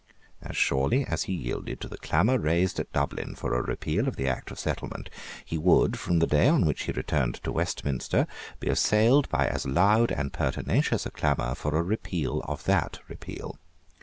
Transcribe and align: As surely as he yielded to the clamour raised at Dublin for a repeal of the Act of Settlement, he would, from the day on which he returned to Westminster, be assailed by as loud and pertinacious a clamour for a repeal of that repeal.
As 0.41 0.57
surely 0.57 1.05
as 1.05 1.25
he 1.25 1.33
yielded 1.33 1.79
to 1.81 1.87
the 1.87 1.99
clamour 1.99 2.39
raised 2.39 2.79
at 2.79 2.91
Dublin 2.91 3.35
for 3.35 3.53
a 3.53 3.61
repeal 3.61 4.07
of 4.07 4.15
the 4.15 4.27
Act 4.27 4.49
of 4.49 4.57
Settlement, 4.57 5.11
he 5.45 5.59
would, 5.59 5.99
from 5.99 6.17
the 6.17 6.25
day 6.25 6.47
on 6.47 6.65
which 6.65 6.85
he 6.85 6.91
returned 6.91 7.35
to 7.43 7.51
Westminster, 7.51 8.25
be 8.59 8.67
assailed 8.67 9.29
by 9.29 9.45
as 9.45 9.67
loud 9.67 10.11
and 10.11 10.33
pertinacious 10.33 11.05
a 11.05 11.11
clamour 11.11 11.53
for 11.53 11.75
a 11.75 11.83
repeal 11.83 12.41
of 12.47 12.63
that 12.63 12.97
repeal. 13.09 13.59